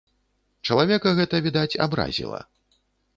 [0.69, 2.41] Чалавека гэта, відаць, абразіла.